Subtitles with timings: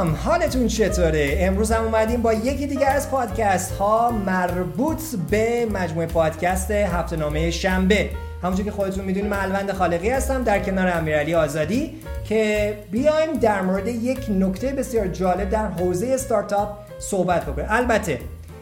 [0.00, 5.00] سلام حالتون چطوره؟ امروز هم اومدیم با یکی دیگه از پادکست ها مربوط
[5.30, 8.10] به مجموعه پادکست هفته نامه شنبه.
[8.42, 11.94] همونجور که خودتون می‌دونیم الوند خالقی هستم در کنار امیرعلی آزادی
[12.24, 17.66] که بیایم در مورد یک نکته بسیار جالب در حوزه استارتاپ صحبت بکنیم.
[17.70, 18.18] البته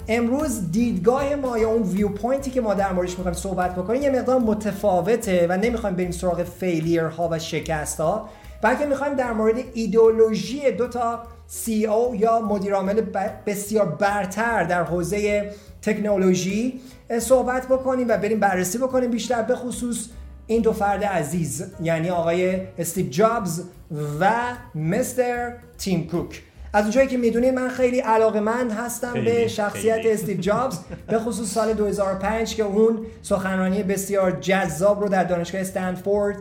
[0.09, 4.02] امروز دیدگاه ما یا اون view point ی که ما در موردش می‌خوایم صحبت بکنیم
[4.02, 8.28] یه مقدار متفاوته و نمی‌خوایم بریم سراغ failure ها و شکست ها
[8.62, 13.00] بلکه می‌خوایم در مورد ایدئولوژی دو تا سی او یا مدیر عامل
[13.46, 15.50] بسیار برتر در حوزه
[15.82, 16.80] تکنولوژی
[17.18, 19.42] صحبت بکنیم و بریم بررسی بکنیم بیشتر.
[19.42, 20.08] به خصوص
[20.46, 23.62] این دو فرد عزیز یعنی آقای استیو جابز
[24.20, 24.30] و
[24.74, 26.42] مستر تیم کوک.
[26.72, 30.78] از اونجایی که می‌دونید من خیلی علاقه من هستم به شخصیت استیو جابز.
[31.06, 36.36] به خصوص سال 2005 که اون سخنرانی بسیار جذاب رو در دانشگاه استنفورد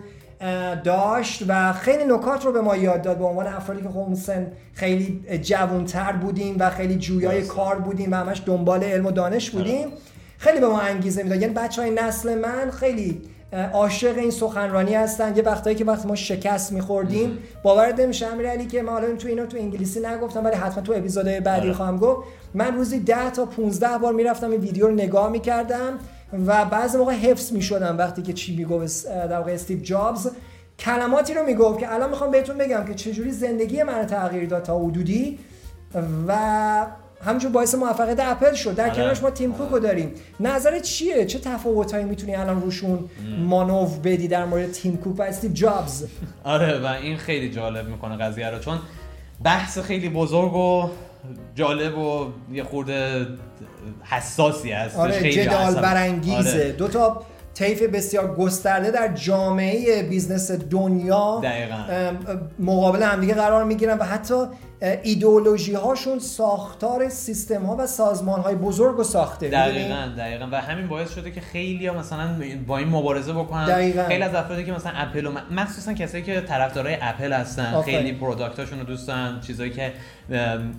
[0.84, 4.52] داشت و خیلی نکات رو به ما یاد داد به عنوان افرادی که خب سن
[4.74, 9.88] خیلی جوانتر بودیم و خیلی جویای کار بودیم و همش دنبال علم و دانش بودیم
[10.38, 11.42] خیلی به ما انگیزه می‌داد.
[11.42, 13.22] یعنی بچه های نسل من خیلی
[13.74, 15.36] عاشق این سخنرانی هستن.
[15.36, 19.46] یه وقتایی که وقتی ما شکست میخوردیم باور نمیشه علی که ما حالا تو اینو
[19.46, 21.74] تو انگلیسی نگفتم ولی حتما تو اپیزودهای بعدی آره.
[21.74, 22.28] خواهم گفت.
[22.54, 26.00] من روزی 10 تا 15 بار می‌رفتم این ویدیو رو نگاه می‌کردم.
[26.34, 30.30] و بعضی موقع حفظ می‌شدم وقتی که چی می‌گفت در واقع استیو جابز.
[30.80, 34.80] کلماتی رو می‌گفت که الان می‌خوام بهتون بگم که چجوری زندگی من تغییر داد تا
[34.80, 35.40] حدودی
[36.28, 36.38] و
[37.26, 38.76] همینجور باعث موفقیت اپل شد.
[38.76, 38.96] در آره.
[38.96, 40.12] کنارش ما تیم کوک رو داریم.
[40.40, 45.52] نظرت چیه؟ چه تفاوتایی می‌تونی الان روشون مانو بدی در مورد تیم کوک و استیو
[45.52, 46.06] جابز؟
[46.44, 48.80] آره و این خیلی جالب می‌کنه قضیه رو چون
[49.44, 50.90] بحث خیلی بزرگ و
[51.56, 53.28] جالب و یه خورده
[54.04, 56.72] حساسی هست آره جدال برانگیزه آره.
[56.72, 61.76] دو تا طیف بسیار گسترده در جامعه بیزنس دنیا دقیقا.
[62.60, 64.46] مقابل همدیگه قرار می‌گیرن و حتی
[64.82, 70.48] ایدئولوژی هاشون ساختار سیستم ها و سازمان های بزرگ و ساخته دقیقا دقیقا.
[70.52, 72.30] و همین باعث شده که خیلی ها مثلا
[72.68, 73.66] با این مبارزه بکنن.
[73.66, 74.04] دقیقا.
[74.04, 78.55] خیلی از افرادی که مثلا اپل و مخصوصا کسایی که طرفدارای اپل هستن خیلی product
[78.55, 79.94] اشون رو دوستن چیزایی که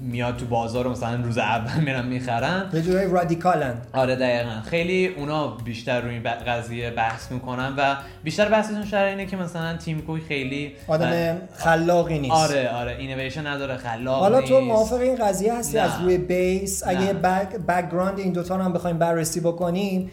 [0.01, 2.69] میاد تو بازار مثلا روز اول میرن می‌خرن.
[2.73, 3.75] به جای رادیکالن.
[3.93, 4.61] آره دقیقا.
[4.71, 10.03] خیلی اونا بیشتر روی قضیه بحث می‌کنن و بیشتر بحثشون سر اینه که مثلا تیم
[10.03, 12.35] کوک خیلی آدم خلاقی نیست.
[12.35, 12.97] آره آره.
[12.99, 18.19] اینویشن نداره خلاق حالا تو موافق این قضیه هستی از روی base؟ اگه back background
[18.19, 20.11] این دوتا رو هم بخوایم بررسی بکنیم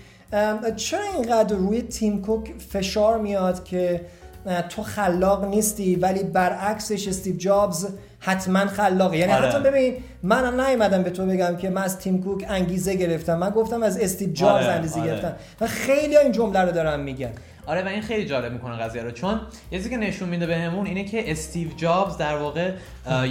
[0.75, 4.01] چرا اینقدر روی تیم کوک فشار میاد که
[4.69, 7.87] تو خلاق نیستی ولی برعکسش استیو جابز
[8.19, 9.47] حتما خلاقه؟ یعنی آره.
[9.47, 9.93] حتی ببین
[10.23, 13.35] من نیومدم به تو بگم که من از تیم کوک انگیزه گرفتم.
[13.35, 14.73] من گفتم از استیو جابز آره.
[14.73, 15.11] انگیزه آره.
[15.11, 15.33] گرفتم.
[15.61, 17.31] و خیلی این جمله رو دارم میگن.
[17.65, 19.11] آره و این خیلی جالب می‌کنه قضیه رو.
[19.11, 22.71] چون یه چیزی که نشون میده بهمون اینه که استیو جابز در واقع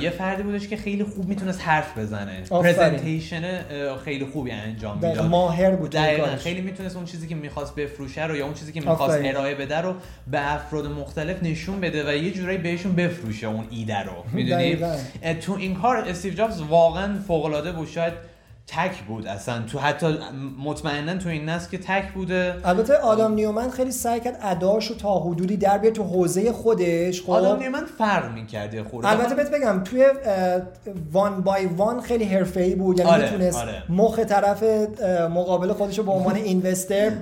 [0.00, 2.42] یه فردی بودش که خیلی خوب می‌تونست حرف بزنه.
[2.50, 3.60] پرزنتیشن
[4.04, 5.26] خیلی خوبی انجام می‌داد.
[5.26, 5.96] ماهر بود
[6.36, 9.80] خیلی می‌تونست اون چیزی که می‌خواست بفروشه رو یا اون چیزی که می‌خواست ارائه بده
[9.80, 9.94] رو
[10.30, 14.24] به افراد مختلف نشون بده و یه جورایی بهشون بفروشه اون ایده رو.
[14.32, 14.76] می‌دونی؟
[15.40, 17.88] تو این کار استیو جابز واقعا فوق العاده بود.
[17.88, 18.12] شاید
[18.66, 19.62] تک بود اصلا.
[19.62, 20.16] تو حتی
[20.64, 22.54] مطمئنا تو این نسل که تک بوده.
[22.64, 27.30] البته آدم نیومن خیلی سعی کرد اداشو تا حدودی در بیاره تو حوزه خودش خب؟
[27.30, 29.08] آدم نیومن فرق می‌کرده خورده.
[29.08, 30.06] البته بهت بگم توی
[31.12, 32.98] وان بای وان خیلی حرفه‌ای بود.
[32.98, 33.82] یعنی آره، می‌تونست آره.
[33.88, 34.62] مخ طرف
[35.30, 37.12] مقابل خودش رو به عنوان investor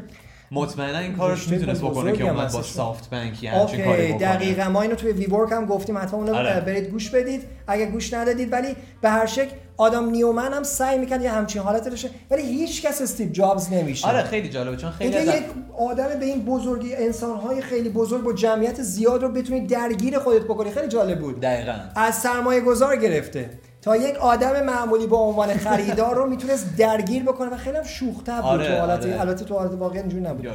[0.50, 4.19] مطمئنا این کارش می‌تونست بکنه که اومد با سافت بانک همچین کاری بکنه.
[4.19, 4.69] دقیقاً.
[4.69, 6.60] ما اینو توی ویورک هم گفتیم حتما اونو آره.
[6.60, 7.42] برید گوش بدید.
[7.66, 9.50] اگه گوش ندادید ولی به هر شکل
[9.82, 14.09] آدم نیومن هم سعی می‌کنه یه همچین حالت داشته ولی هیچ کس استیو جابز نمیشه.
[14.09, 15.44] آره خیلی جالبه چون خیلی از یک
[15.78, 20.71] آدم به این بزرگی انسانهای خیلی بزرگ با جمعیت زیاد رو بتونی درگیر خودت بکنی
[20.71, 21.41] خیلی جالب بود.
[21.41, 21.75] دقیقاً.
[21.97, 23.50] از سرمایه گذار گرفته.
[23.82, 28.15] تا یک آدم معمولی با عنوان خریدار رو می‌تونست درگیر بکنه و خیلی هم شوخ
[28.15, 28.31] بود.
[28.31, 29.20] آره، تو حالت آره.
[29.20, 30.48] البته تو حالت واقعا اینجوری نبود.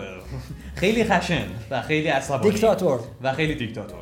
[0.76, 2.52] خیلی خشن و خیلی عصبانی.
[2.52, 3.00] دیکتاتور.
[3.22, 4.00] و خیلی دیکتاتور.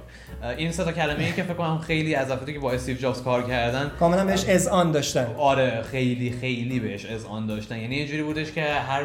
[0.57, 3.21] این سه تا کلمه ای که فکر کنم خیلی از افرادی که با استیو جابز
[3.21, 5.27] کار کردن کاملا بهش اذعان داشتن.
[5.37, 7.77] آره خیلی خیلی بهش اذعان داشتن.
[7.77, 9.03] یعنی یه جوری بودش که هر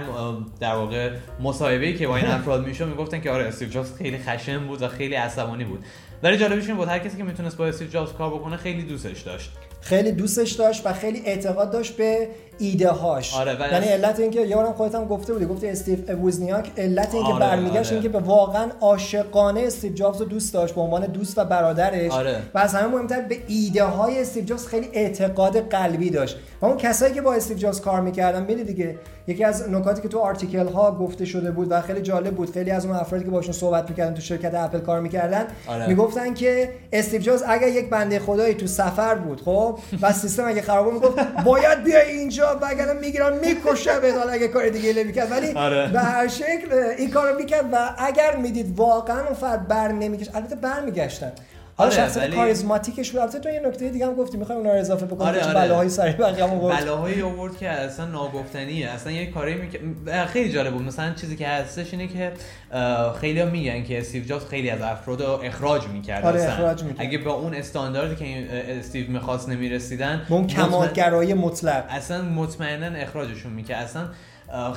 [0.61, 1.11] در واقع
[1.43, 4.89] مصاحبه‌ای که با این افراد می‌شد می‌گفتن که آره استیو جابز خیلی خشن بود و
[4.89, 5.85] خیلی عصبانی بود.
[6.23, 9.21] ولی جالبش این بود هر کسی که می‌تونست با استیو جابز کار بکنه خیلی دوستش
[9.21, 9.51] داشت.
[9.81, 12.29] خیلی دوستش داشت و خیلی اعتقاد داشت به
[12.61, 17.15] ایده هاش آره یعنی علت اینکه یارم خودت هم گفته بودی گفتی استیو ووزنیاک علت
[17.15, 17.93] اینکه آره برمیگشت آره.
[17.93, 22.43] اینکه به واقعا عاشقانه استیو جابز رو دوست داشت به عنوان دوست و برادرش آره.
[22.55, 26.77] و از همه مهمتر به ایده های استیو جابز خیلی اعتقاد قلبی داشت و اون
[26.77, 30.69] کسایی که با استیو جابز کار می‌کردن می‌دید دیگه یکی از نکاتی که تو article
[30.69, 33.91] ها گفته شده بود و خیلی جالب بود خیلی از اون افرادی که باشون صحبت
[33.91, 35.87] می‌کردن تو شرکت اپل کار می‌کردن آره.
[35.87, 40.63] می‌گفتن که استیو جابز اگر یک بنده خدایی تو سفر بود خب و سیستم اگه
[40.63, 45.53] خراب می‌گفت باید بیای اینجا و اگر می‌گیرن می‌کشه به اگه کار دیگه نمی‌کرد ولی
[45.53, 45.89] آره.
[45.93, 50.57] به هر شکل این کارو می‌کرد و اگر می‌دید واقعا اون فرد بر نمیگشت البته
[50.57, 51.33] برمیگشتن
[51.81, 52.37] آره شخصیت ولی...
[52.37, 53.21] کاریزماتیکش بود.
[53.21, 55.55] البته تو یه نکته دیگه هم گفتی می‌خوای اون رو اضافه بکنی آره آره.
[55.55, 58.89] بلاهای سری بقیه هم آورد بلاهایی آورد که اصلا ناگفتنیه.
[58.89, 59.69] اصلا یه کاری می...
[60.27, 60.83] خیلی جالب بود.
[60.83, 62.33] مثلا چیزی که هستش اینه که
[63.21, 66.27] خیلی میگن که استیو جابز خیلی از افراد اخراج می‌کرد.
[66.27, 67.07] آره اخراج می‌کرد.
[67.07, 68.47] اگه به اون استانداردی که
[68.79, 71.85] استیو می‌خواست نمی‌رسیدن اون کمالگرایی مطلق.
[71.89, 73.85] اصلا مطمئنا اخراجشون می‌کرد.
[73.85, 74.09] اصلا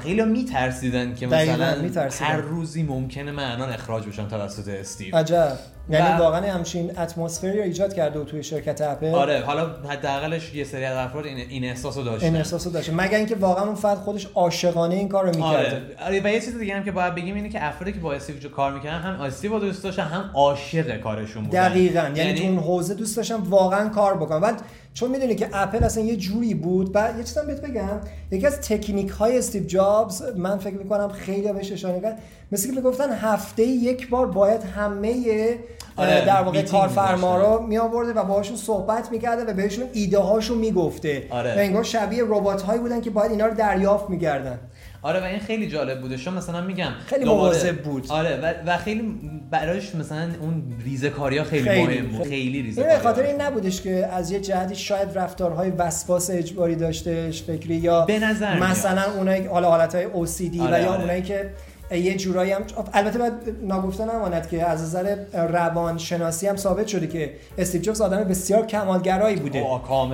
[0.03, 1.75] خیلی میترسیدن که مثلا
[2.19, 5.15] هر روزی ممکنه من الان اخراج بشم توسط استیو.
[5.15, 5.57] عجب.
[5.89, 9.07] یعنی واقعا همچین اتمسفری رو ایجاد کرده و توی شرکت اپل.
[9.07, 12.25] آره حالا حداقلش یه سری از افراد این این احساسو داشتن.
[12.25, 12.94] این احساسو داشتن.
[12.94, 15.81] مگر اینکه واقعا اون فرد خودش عاشقانه این کارو می‌کرده آره.
[16.06, 18.50] آره و یه چیز دیگه هم که باید بگیم اینه که افرادی که با استیو
[18.50, 21.69] کار می‌کردن هم استیو دوست داشتن هم عاشق کارشون بودن.
[21.69, 22.01] دقیقاً.
[22.01, 24.39] یعنی, یعنی تو اون حوزه دوست داشتن واقعا کار بکنن.
[24.39, 24.62] بعد
[24.94, 28.00] چون می‌دونی که اپل اصلا یه جوری بود و یه چیزم بهت بگم.
[28.31, 32.19] یکی از تکنیک های استیو جابز من فکر می‌کنم خیلی بهش اشاره کرد.
[32.53, 35.55] مثل که می‌گفتن هفته یک بار باید همه
[35.95, 40.55] آره در واقع کارفرما رو می آورده و باهاشون صحبت می‌کرده و بهشون ایده هاشو
[40.55, 41.27] می‌گفته.
[41.29, 41.55] آره.
[41.55, 44.59] و انگار شبیه ربات هایی بودن که باید اینا رو دریافت می‌کردن.
[45.01, 46.17] آره و این خیلی جالب بوده.
[46.17, 48.05] شما مثلا میگم خیلی مواظب بود.
[48.09, 49.19] آره و, و خیلی
[49.51, 52.00] برایش مثلا اون ریزه کاری ها خیلی, خیلی.
[52.01, 52.27] مهم بود.
[52.27, 57.44] خیلی ریزه کاری خاطر این نبودش که از یه جهتی شاید رفتارهای وسواس اجباری داشتهش
[57.44, 61.01] فکری یا به نظر مثلا اونایی حالا حالتهای OCD آره و یا آره.
[61.01, 61.50] اونایی که
[61.99, 62.61] یه جورایی هم
[62.93, 68.01] البته باید ناگفته نماند که از نظر روان شناسی هم ثابت شده که استیو جابز
[68.01, 69.63] آدم بسیار کمالگرایی بوده.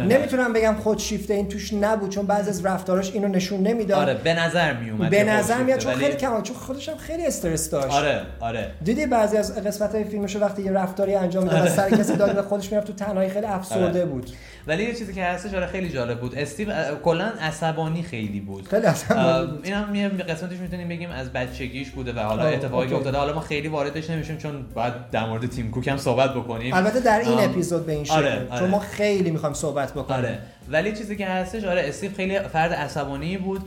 [0.08, 4.00] نمی‌تونم بگم خودشیفته این توش نبود چون بعضی از رفتاراش اینو نشون نمی‌داد.
[4.00, 7.70] آره به نظر می به نظر میاد چون خیلی کمال چون خودش هم خیلی استرس
[7.70, 7.96] داشت.
[7.96, 8.72] آره آره.
[8.84, 11.70] دیدی بعضی از قسمت های فیلمش وقتی یه رفتاری انجام می‌داد آره.
[11.70, 14.06] سر کسی داد به خودش می‌رفت تو تنهایی خیلی افسرده آره.
[14.06, 14.30] بود.
[14.70, 16.36] ولی یه چیزی که هستش آره خیلی جالب بود.
[16.38, 18.68] استیو کلا عصبانی خیلی بود.
[18.68, 23.18] خیلی عصبانی اینم یه قسمتش می‌تونیم بگیم از بچگیش بوده و حالا اتفاقی که افتاده.
[23.18, 26.74] حالا ما خیلی واردش نمیشیم چون باید در مورد تیم کوک هم صحبت بکنیم.
[26.74, 28.16] البته در این اپیزود به این شکل.
[28.16, 28.60] آره، آره.
[28.60, 30.20] چون ما خیلی می‌خوایم صحبت بکنیم.
[30.20, 30.40] آره.
[30.70, 33.62] ولی چیزی که هستش آره استیو خیلی فرد عصبانی بود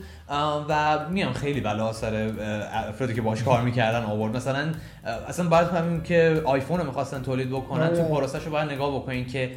[0.69, 2.31] و میام خیلی بلا سر
[2.89, 4.35] افرادی که باش کار می‌کردن آورد.
[4.35, 4.65] مثلا
[5.27, 7.87] اصلا باید فهمیم که آیفون رو می‌خواستن تولید بکنن.
[7.87, 8.09] تو آره.
[8.09, 9.51] process ش رو باید نگاه بکنین که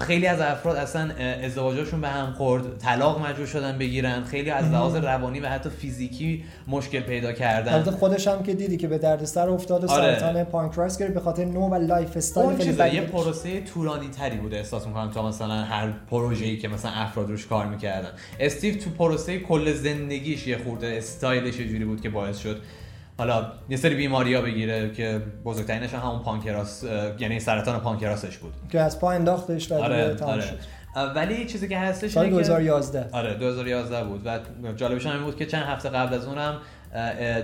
[0.00, 1.10] خیلی از افراد اصلا
[1.44, 6.44] ازدواجشون به هم خورد طلاق مجبور شدن بگیرن خیلی از لحاظ روانی و حتی فیزیکی
[6.68, 7.74] مشکل پیدا کردن.
[7.74, 10.18] البته خودش هم که دیدی که به دردسر افتاد و آره.
[10.18, 14.86] سرطان پانکراس گرفت به خاطر نو و lifestyle خیلی یه پروسه طولانی تری بوده احساس
[14.86, 18.10] می‌کنم تا مثلا هر پروژه‌ای که مثلا افراد روش کار می‌کردن.
[18.40, 22.60] استیو تو پروسه کل زندگیش یه خورده استایلش یه جوری بود که باعث شد
[23.22, 26.84] حالا یه سری بیماری ها بگیره که بزرگترینش همون پانکراس
[27.18, 28.52] یعنی سرطان پانکراسش بود.
[28.72, 30.44] که از پا انداختش و آره، آره.
[31.14, 34.26] ولی چیزی که هستش سال 2011 آره 2011 بود.
[34.26, 34.38] و
[34.76, 36.58] جالبش هم بود که چند هفته قبل از اونم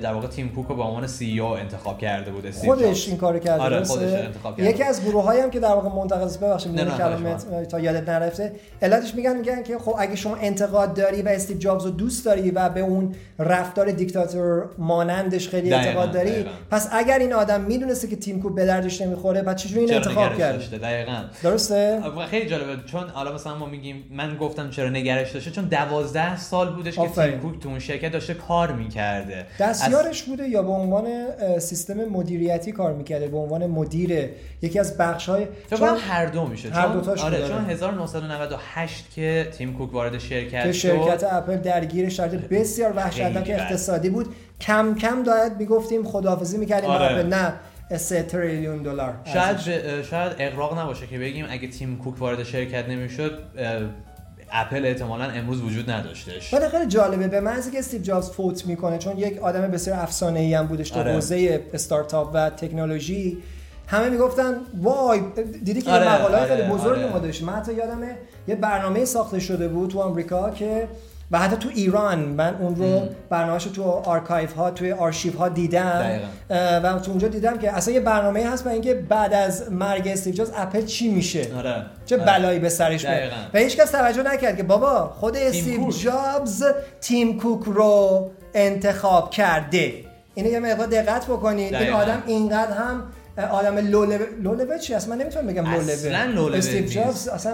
[0.03, 3.39] در واقع تیم کوک رو به عنوان سی او انتخاب کرده بود خودش این کارو
[3.39, 6.73] کرده آره خودش انتخاب کرده یکی از گروه هایی هم که در واقع منتقد ببخشید
[6.73, 8.53] میگم کلمت تا یادت نرفته.
[8.83, 12.51] علتش میگن میگن که خب اگه شما انتقاد داری و استیو جابز رو دوست داری
[12.51, 16.51] و به اون رفتار دیکتاتور مانندش خیلی اعتقاد داری دقیقا.
[16.71, 20.39] پس اگر این آدم می‌دونسته که تیم کوک به دردش نمی‌خوره بعد چجوری این انتخاب
[20.39, 21.25] کرد؟ دقیقاً.
[21.43, 26.37] درسته؟ خیلی جالبه چون حالا مثلا ما میگیم من گفتم چرا نگرش داشته؟ چون 12
[26.37, 29.38] سال بودش که تیم کوک تو اون شرکت داشته کار می‌کرده.
[29.61, 31.27] دستیارش بوده یا به عنوان
[31.59, 34.31] سیستم مدیریتی کار می‌کرده به عنوان مدیر
[34.63, 39.49] یکی از بخش های چون هر دو میشه هر دو تاش آره چون 1998 که
[39.59, 44.35] تیم کوک وارد شرکت که شرکت اپل درگیر شرایط بسیار وحشتناک اقتصادی بود.
[44.61, 47.23] کم کم داید می‌گفتیم خداحافظی می‌کردیم آره.
[47.23, 47.53] نه
[47.97, 49.15] 3 تریلیون دلار.
[49.25, 49.57] شاید
[50.03, 53.39] شاید اقراق نباشه که بگیم اگه تیم کوک وارد شرکت نمی‌شد
[54.53, 58.99] اپل احتمالا امروز وجود نداشتش ولی خیلی جالبه به محضی که استیو جابز فوت می‌کنه
[58.99, 61.13] چون یک آدم بسیار افسانه ای هم بودش تو آره.
[61.13, 63.43] حوزه استارتاپ و تکنولوژی
[63.87, 65.21] همه می‌گفتن وای
[65.65, 66.15] دیدی که آره.
[66.15, 66.73] مقاله خیلی آره.
[66.73, 67.13] بزرگ آره.
[67.13, 70.89] ما داشت من حتی یادمه یه برنامه ساخته شده بود تو آمریکا که
[71.31, 75.49] و حتی تو ایران من اون رو برنامهش رو تو archive ها توی آرشیف ها
[75.49, 76.21] دیدم.
[76.51, 80.35] و تو اونجا دیدم که اصلا یه برنامه هست برای اینکه بعد از مرگ استیو
[80.35, 81.87] جابز اپل چی میشه؟ آره.
[82.07, 82.27] چه آره.
[82.27, 86.65] بلایی به سرش میاد؟ و هیچ کس توجه نکرد که بابا خود استیو جابز
[87.01, 89.93] تیم کوک رو انتخاب کرده.
[90.35, 93.03] اینو یه مقدار دقت بکنید این آدم اینقدر هم
[93.51, 97.53] آدم لولو لولو چی اصلا من نمی‌تونم بگم لولو اصلا لولو استیو جابز اصلا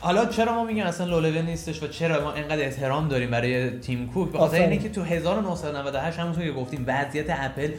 [0.00, 4.10] حالا چرا ما میگیم اصلا لولوه نیستش و چرا ما اینقدر احترام داریم برای تیم
[4.14, 7.70] کوک؟ خاطر اینه که تو 1998 همونطور که گفتیم وضعیت اپل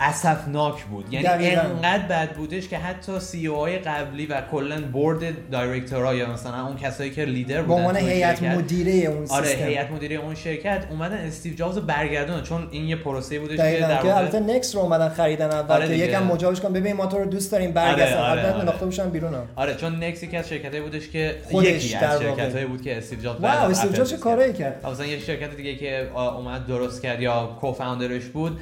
[0.00, 1.12] اسفناک بود.
[1.12, 6.32] یعنی انقدر بد بودش که حتی CEO های قبلی و کلا board director ها یا
[6.32, 10.34] مثلا اون کسایی که لیدر بودن به عنوان هیئت مدیره اون آره هیئت مدیره اون
[10.34, 14.40] شرکت اومدن استیو جابز رو برگردونن چون این یه پروسه بودش که در واقع البته
[14.40, 16.72] نکست رو اومدن خریدن اول آره یکم مجابش کن.
[16.72, 18.78] ببین ما تو رو دوست داریم برگردن آره آره آره.
[18.78, 19.34] بوشن بیرون.
[19.56, 23.40] آره چون نکست یکی از شرکتایی بودش که یکی از شرکتایی بود که استیو جابز
[23.40, 27.56] واو استیو جابز چه کاری کرد؟ مثلا یه شرکت دیگه که اومد درست کرد یا
[27.60, 28.60] co-founder ش بود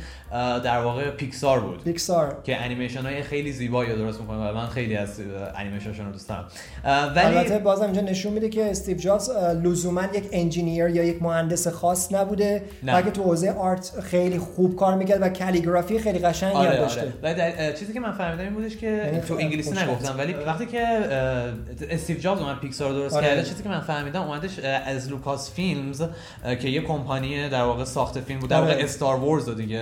[0.64, 1.85] در واقع پیکسار بود.
[1.85, 5.21] پیکسار که انیمیشن های خیلی زیبایی درست می‌کنه و من خیلی از
[5.56, 6.49] انیمیشنشون رو دوست دارم.
[7.16, 9.30] ولی البته بازم اینجا نشون میده که استیو جابز
[9.62, 14.95] لزوما یک engineer یا یک مهندس خاص نبوده بلکه تو حوزه art خیلی خوب کار
[14.95, 17.12] می‌کرد و calligraphy ی خیلی قشنگی آره داشته.
[17.25, 17.75] آره.
[17.78, 20.87] چیزی که من فهمیدم این بودش که یعنی تو انگلیسی نگفتم ولی وقتی که
[21.90, 23.26] استیو جابز اومد پیکسار درست آره.
[23.26, 26.02] کرده چیزی که من فهمیدم اومدش از لوکاس فیلمز
[26.61, 29.78] که یه کمپانی در واقع ساخت فیلم بود در واقع استار ورز دیگه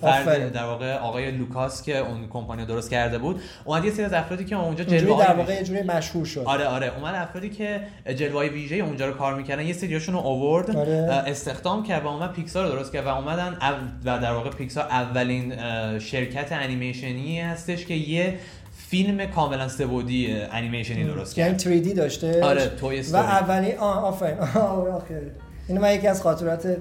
[0.00, 4.12] فرد در واقع آقای لوکاس که اون کمپانی درست کرده بود اومد یه سری از
[4.12, 6.42] افرادی که اونجا جلوه در واقع یه جوری مشهور شد.
[6.44, 6.98] آره آره.
[6.98, 7.80] اومد افرادی که
[8.16, 11.22] جلوه ویژه اونجا رو کار می‌کردن یه سریاشون رو آورد آره.
[11.26, 13.56] استخدام کرد و اومد پیکسار رو درست کرد و اومدن
[14.04, 15.52] و در واقع پیکسار اولین
[15.98, 18.38] شرکت انیمیشنی هستش که یه
[18.88, 21.66] فیلم کاملا سه‌بعدی انیمیشنی درست یعنی کرد.
[21.66, 24.36] یعنی 3D داشته؟ آره توی و اولین آفرین.
[25.68, 26.76] اینو من یکی از خاطرات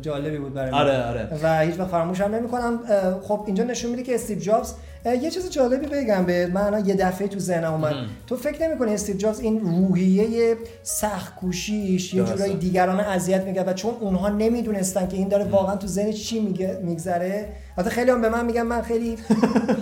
[0.00, 1.28] جالبی بود برای آره آره.
[1.42, 2.78] و هیچ وقت فراموش هم نمی‌کنم
[3.22, 7.28] خب اینجا نشون میده که استیو جابز یه چیز جالبی بگم به من یه دفعه
[7.28, 7.94] تو ذهنم اومد.
[8.26, 13.72] تو فکر نمی‌کنی استیو جابز این روحیه سخت کوشیش یه جورایی دیگران اذیت می‌کرد و
[13.72, 16.40] چون اونها نمی‌دونستن که این داره واقعا تو ذهن چی
[16.82, 17.48] میگذره.
[17.78, 19.18] البته خیلی هم به من میگن من خیلی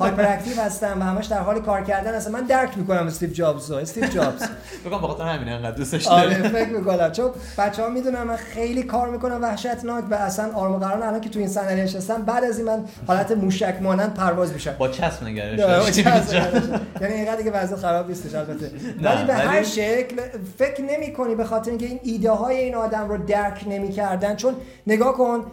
[0.00, 2.14] hyperactive هستم و همش در حال کار کردن.
[2.14, 4.42] هستم من درک می‌کنم استیو جابز رو استیو جابز.
[4.86, 7.12] بگم بخاطر همین انقدر دوستش دارم آره فکر می‌کنم.
[7.12, 11.38] چون بچه‌ها می‌دونن من خیلی کار می‌کنم وحشتناک و اصلا آروم قرار الان که تو
[11.38, 14.74] این صندلی نشستم بعد از این من حالت موشک مانند پرواز میشم.
[14.78, 15.58] با چسب نگرش
[17.00, 18.70] یعنی اینقدر که وضع خراب نیستش البته
[19.02, 20.16] ولی به هر شکل
[20.58, 24.36] فکر نمی‌کنی به خاطر اینکه این ایده های این آدم رو درک نمی‌کردن.
[24.36, 24.54] چون
[24.86, 25.46] نگاه کن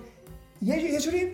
[0.61, 1.31] یه جوری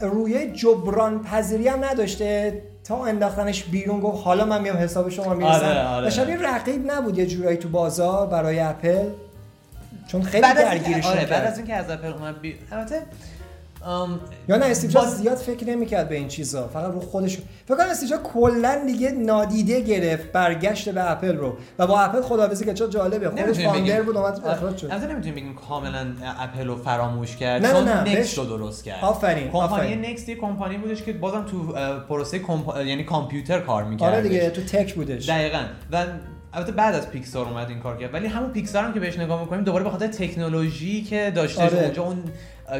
[0.00, 2.62] روی جبران پذیری هم نداشته.
[2.84, 6.54] تا انداختنش بیرون گفت حالا من میام حساب شما می‌رسم آره، آره.
[6.54, 9.04] رقیب نبود یه جورایی تو بازار برای اپل.
[10.06, 12.54] چون خیلی درگیرش آره بعد از اینکه از اپل اومد بی...
[12.72, 13.02] البته
[14.48, 17.38] یا نه استیو جابز زیاد فکر نمی‌کرد به این چیزا فقط رو خودش.
[17.66, 21.56] فکر کنم استیو کلا دیگه نادیده گرفت برگشت به اپل رو.
[21.78, 23.30] و با اپل خداحافظی که چه جالبه.
[23.30, 26.06] خودش founder بود اومد اخراج شد البته نمی‌تونیم بگیم کاملا
[26.38, 29.04] اپل رو فراموش کرد نه نه نکست رو درست کرد.
[29.04, 31.72] آفرین کمپانی نکست یه کمپانی بودش که بازم تو
[32.08, 32.76] پروسه کمپ...
[32.76, 35.28] یعنی کامپیوتر کار می‌کرد آره دیگه تو tech بودش.
[35.28, 35.62] دقیقاً.
[35.92, 36.06] و
[36.54, 38.14] البته بعد از پیکسار اومد این کار کرد.
[38.14, 41.84] ولی همون پیکسار هم که بهش نگاه می‌کنیم دوباره به خاطر تکنولوژی که داشته آره.
[41.84, 42.24] اونجا اون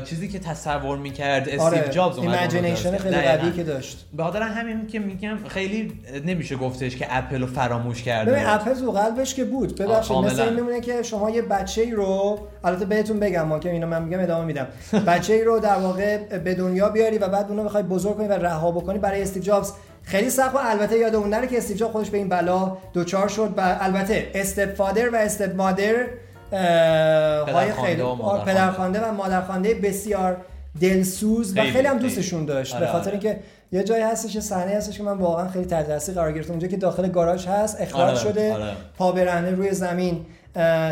[0.00, 1.88] چیزی که تصور می‌کرد استیو آره.
[1.88, 4.06] جابز اومد imagination خیلی قوی که داشت.
[4.12, 5.92] به خاطر همین که میگم خیلی
[6.26, 9.78] نمیشه گفتش که اپل رو فراموش کرده ببین اپل تو قلبش که بود.
[9.78, 13.70] ببخشید مثل این میمونه که شما یه بچه ای رو البته بهتون بگم ما که
[13.70, 14.66] اینو من میگم ادامه میدم.
[15.08, 18.32] بچه ای رو در واقع به دنیا بیاری و بعد اونو بخوای بزرگ کنی و
[18.32, 19.72] رها بکنی برای استیو جابز
[20.02, 23.28] خیلی سخت و البته یاد اون نره که استیو جابز خودش به این بلا دوچار
[23.28, 23.54] شد.
[23.56, 26.06] و البته استپ فادر و استپ مادر
[26.52, 28.02] های خیلی
[28.46, 30.36] پدرخوانده و مادرخوانده بسیار
[30.80, 32.76] دلسوز و خیلی هم دوستشون داشت.
[32.76, 33.12] به خاطر آره.
[33.12, 33.40] اینکه
[33.72, 36.50] یه جایی هستش صحنه هستش که من واقعا خیلی تحت تاثیر قرار گرفتم.
[36.50, 38.72] اونجا که داخل گاراژ هست اخراج آره، شده آره.
[38.98, 40.26] پا برهنه روی زمین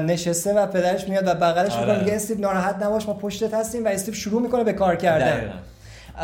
[0.07, 1.99] نشسته و پدرش میاد و بغلش می‌کنه.
[1.99, 5.53] میگه استیو ناراحت نباش ما پشتت هستیم و استیو شروع می‌کنه به کار کردن.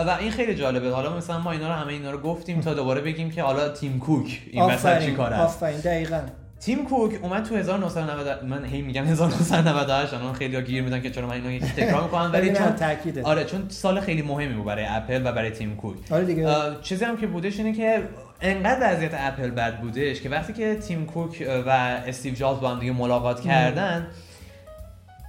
[0.06, 0.90] و این خیلی جالبه.
[0.90, 3.98] حالا مثلا ما اینا رو همه اینا رو گفتیم تا دوباره بگیم که حالا تیم
[3.98, 5.42] کوک این وسط چی کار است.
[5.42, 6.20] آفرین دقیقاً.
[6.60, 11.26] تیم کوک اومد تو 1990 من هی میگم 1998 الان خیلی گیر میدن که چرا
[11.26, 15.22] من اینو تکرار می‌کنم ولی چون تاکیده آره چون سال خیلی مهمی بود برای اپل
[15.24, 15.96] و برای تیم کوک.
[16.10, 16.48] آره دیگه.
[16.82, 18.02] چیزی هم که بودش اینه که
[18.40, 21.70] انقدر وضعیت اپل بد بودش که وقتی که تیم کوک و
[22.06, 24.06] استیو جابز با هم دیگه ملاقات کردن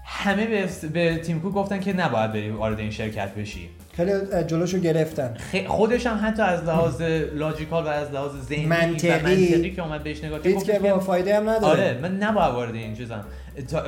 [0.05, 3.69] همه به, به تیم کوک گفتن که نباید بری وارد این شرکت بشی.
[3.97, 4.11] خیلی
[4.47, 5.37] جلوشو گرفتن.
[5.67, 7.01] خودش هم حتی از لحاظ
[7.33, 9.71] لاجیکال و از لحاظ ذهنی منطقی, و منطقی.
[9.71, 11.65] که اومد بهش نگاه کرد که با فایده هم نداره.
[11.65, 13.25] آره من نباید وارد این چیزم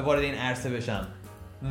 [0.06, 1.08] وارد این عرصه بشم.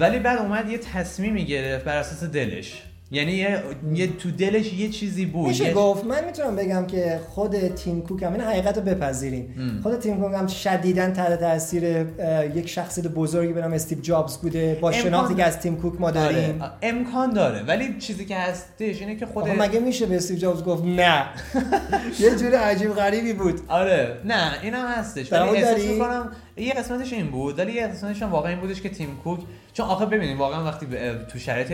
[0.01, 2.83] ولی بعد اومد یه تصمیمی گرفت بر اساس دلش.
[3.11, 3.63] یعنی یه,
[3.95, 8.23] یه تو دلش یه چیزی بود میشه گفت من می‌تونم بگم که خود تیم کوک
[8.23, 9.81] هم این حقیقت رو بپذیریم.
[9.83, 12.07] خود تیم کوک هم شدیدا تحت تاثیر
[12.55, 14.79] یک شخصیت بزرگی به نام استیو جابز بوده.
[14.81, 16.63] با شناختی که از تیم کوک ما داریم.
[16.63, 16.73] آره.
[16.83, 17.63] امکان داره.
[17.63, 21.25] ولی چیزی که هستش اینه که خود مگه میشه به استیو جابز گفت نه؟
[22.21, 23.61] یه جور عجیب غریبی بود.
[23.69, 24.21] آره.
[24.25, 25.33] نه اینم هستش.
[25.33, 28.89] ولی احساس می‌کنم یه قسمتش این بود ولی یه قسمتش هم واقعا این بودش که
[28.89, 29.41] تیم کوک
[29.73, 30.87] چون آخه ببینید واقعا وقتی
[31.33, 31.73] تو شرایط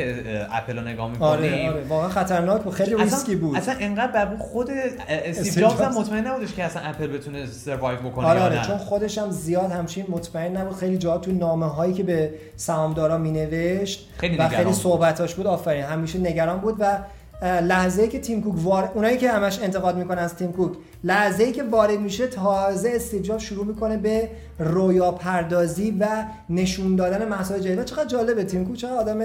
[0.52, 3.56] اپل رو نگاه می‌کنیم آره آره واقعا خطرناک بود خیلی ریسکی بود.
[3.56, 4.70] اصلا انقدر بر خود
[5.08, 9.18] استیو جابز هم مطمئن نبودش که اصلا اپل بتونه survive بکنه آره آره چون خودش
[9.18, 10.76] هم زیاد همچین مطمئن نبود.
[10.76, 15.84] خیلی جا تو نامه هایی که به سهامدارا مینوشت خیلی و خیلی صحبتاش بود آفرین
[15.84, 16.98] همیشه نگران بود و
[17.42, 20.72] لحظه ای که تیم کوک وارد اونایی که همش انتقاد می‌کنن از تیم کوک
[21.04, 26.06] لحظه ای که وارد میشه تازه استیو شروع می‌کنه به رویا پردازی و
[26.50, 27.84] نشون دادن مسائل جدید.
[27.84, 29.18] چقدر جالبه تیم کوک چقدر آدم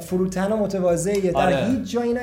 [0.00, 1.32] فروتن و متواضعیه.
[1.32, 1.56] در آره.
[1.56, 2.20] هیچ جا اینو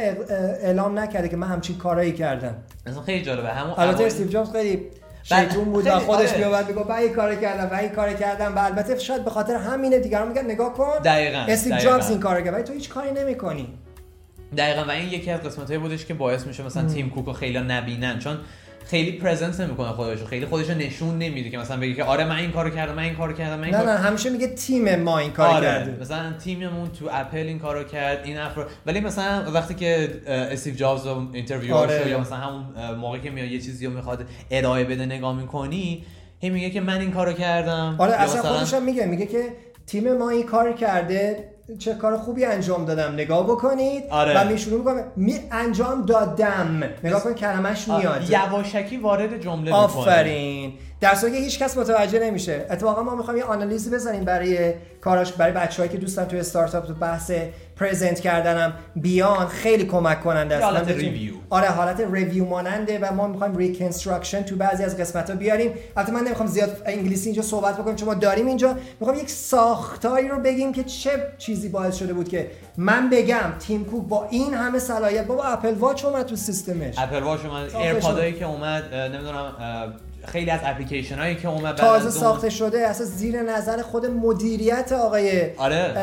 [0.64, 2.56] اعلام نکرده که من همچین کارایی کردم.
[2.88, 3.48] مثلا خیلی جالبه.
[3.48, 4.88] همون البته استیو جابز خیلی
[5.24, 6.38] شیطون بود و خودش آره.
[6.38, 8.56] میاد میگه من این کارو کردم و این کارو کردم.
[8.56, 11.00] و البته شاید به خاطر همینه دیگران میگن نگاه کن.
[11.04, 12.54] دقیقاً استیو جابز این کارو کرد.
[12.54, 13.68] ولی تو هیچ کاری نمی‌کنی.
[14.58, 18.20] دقیقا و این یکی از قسمت بودش که باعث میشه مثلا تیم کوکو خیلی نبینن.
[18.20, 18.38] چون
[18.86, 20.26] خیلی present نمی‌کنه خودشو.
[20.26, 23.16] خیلی خودشو نشون نمیده که مثلا بگه که آره من این کارو کردم من این
[23.16, 25.66] کارو کردم من این نه نه همیشه میگه تیم ما این کارو آره.
[25.66, 26.02] کرده.
[26.02, 31.08] مثلا تیممون تو اپل این کارو کرد این افرا ولی مثلا وقتی که استیو جابز
[31.08, 32.10] رو interview آره.
[32.10, 36.04] یا مثلا همون موقعی که میاد یه چیزی رو می‌خواد ارائه بده نگاه می‌کنی
[36.40, 37.96] هی میگه که من این کارو کردم.
[37.98, 38.54] آره اصلا مثلا...
[38.54, 39.44] خودش میگه میگه که
[39.88, 43.14] تیم ما این کار کرده چه کار خوبی انجام دادم.
[43.14, 44.04] نگاه بکنید.
[44.10, 44.42] آره.
[44.42, 45.04] و می شروع می‌کنم.
[45.16, 46.84] می انجام دادم.
[47.04, 48.30] نگاه کن کلمش میاد.
[48.30, 50.74] یواشکی وارد جمله آفرین.
[51.02, 52.66] در صورتی که هیچ کس متوجه نمیشه.
[52.70, 56.94] اتفاقا ما می‌خوایم یه آنالیزی بزنیم برای کاراش برای بچه‌هایی که دوستان تو استارتاپ تو
[56.94, 57.32] بحث
[57.80, 60.64] present کردنم بیان خیلی کمک کننده است.
[60.64, 65.36] حالت review آره حالت review ماننده و ما می‌خوایم reconstruction تو بعضی از قسمت ها
[65.36, 65.72] بیاریم.
[65.98, 68.76] البته من نمی‌خوام زیاد انگلیسی اینجا صحبت بکنم چون ما داریم اینجا.
[69.00, 73.86] می‌خوام یک ساختاری رو بگیم که چه چیزی باعث شده بود که من بگم تیم
[73.86, 76.96] کوک با این همه صلاحیت بابا اپل واچ اومد تو سیستمش.
[76.98, 77.76] اپل واچ اومد.
[77.76, 79.54] ایرپادایی که اومد نمی‌دونم
[80.32, 85.56] خیلی از اپلیکیشن هایی که اومد تازه ساخته شده اصلا زیر نظر خود مدیریت آقای
[85.58, 85.94] آره.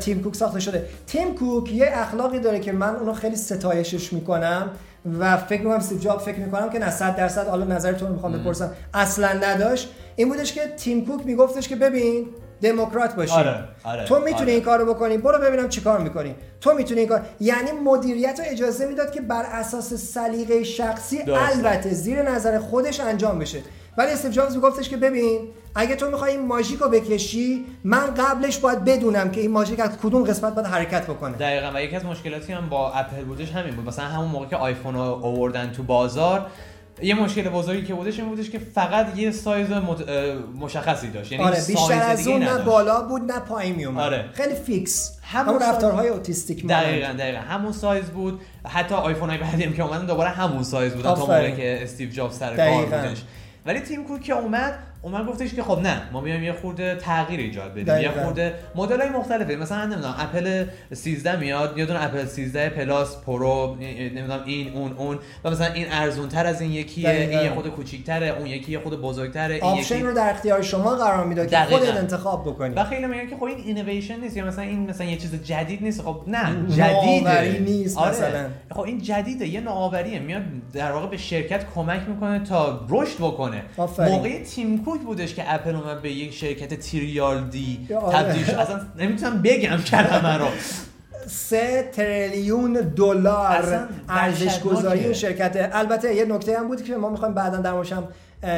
[0.00, 0.86] تیم کوک ساخته شده.
[1.06, 4.70] تیم کوک یه اخلاقی داره که من اونو خیلی ستایشش می‌کنم
[5.18, 8.32] و فکر می‌کنم استیو جابز فکر می‌کنم که نه 100 درصد حالا نظرتون رو می‌خوام
[8.32, 9.88] بپرسم اصلا نداشت.
[10.16, 12.26] این بودش که تیم کوک میگفتش که ببین
[12.64, 13.32] دموکرات باشی.
[13.32, 14.52] آره، آره، تو می‌تونی آره.
[14.52, 15.18] این کارو بکنی.
[15.18, 16.34] برو ببینم چیکار می‌کنی.
[16.60, 21.94] تو می‌تونی این کار یعنی مدیریت رو اجازه می‌داد که بر اساس سلیقه شخصی البته
[21.94, 23.62] زیر نظر خودش انجام بشه.
[23.96, 25.40] ولی استیو جابز میگفتش که ببین
[25.74, 29.90] اگه تو می‌خوای این ماژیک رو بکشی من قبلش باید بدونم که این ماژیک از
[30.02, 31.36] کدوم قسمت باید حرکت بکنه.
[31.36, 31.72] دقیقا.
[31.74, 33.86] و یکی از مشکلاتی هم با اپل بودش همین بود.
[33.86, 36.46] مثلا همون موقع که آیفون رو آوردن تو بازار
[37.02, 39.66] یه مشکل بزرگی که بودش این بودش که فقط یه سایز
[40.60, 41.32] مشخصی داشت.
[41.32, 44.24] یعنی آره بیشتر از اون نه بالا بود نه پایین می آره.
[44.32, 45.18] خیلی فیکس.
[45.22, 47.38] همون رفتارهای اوتیستیک دقیقاً دقیقاً.
[47.38, 48.40] همون سایز بود.
[48.66, 52.10] حتی آیفون های بعدی هم که اومدن دوباره همون سایز بود تا موقعی که استیو
[52.10, 53.22] جابز سر کار بودش.
[53.66, 57.40] ولی تیم کوک که اومد اومد گفتش که خب نه ما میایم یه خورده تغییر
[57.40, 59.56] ایجاد بدیم یه خورده مدل های مختلفه.
[59.56, 65.18] مثلا نمی‌دونم اپل 13 میاد یه دونه اپل 13 پلاس پرو نمی‌دونم این اون اون.
[65.44, 68.78] و مثلا این ارزون تر از این یکیه این یه خورده کوچیک‌تره اون یکی یه
[68.78, 72.84] خورده بزرگتره این یکی رو در اختیار شما قرار میده که خودت انتخاب بکنید و
[72.84, 76.02] خیلی میگن که خب این اینویشن نیست یا مثلا این مثلا یه چیز جدید نیست.
[76.02, 78.10] خب نه جدیده نیست آره.
[78.10, 78.48] مثلا.
[78.70, 83.62] خب این جدیده یه نوآوریه میاد در واقع به شرکت کمک می‌کنه تا رشد بکنه.
[83.98, 88.54] موقع تیم کوک بودش که اپل اومد به یک شرکت تریاردی تبدیل شد.
[88.54, 90.46] اصلا نمی‌تونم بگم کلمه رو.
[91.26, 95.70] سه تریلیون دلار ارزش گذاری شرکت.
[95.72, 97.74] البته یه نکته هم بود که ما می‌خوایم بعدا در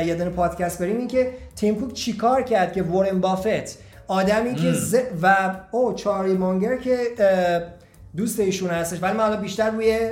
[0.07, 4.73] یه دونه پادکست بریم این که تیم کوک چیکار کرد که وارن بافت آدمی که
[4.73, 4.97] ز...
[5.23, 6.97] و او چاری مونگر که
[8.17, 10.11] دوست ایشون هستش ولی من بیشتر روی